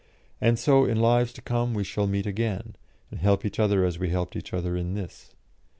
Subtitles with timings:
[0.41, 2.75] And so in lives to come we shall meet again,
[3.11, 5.35] and help each other as we helped each other in this.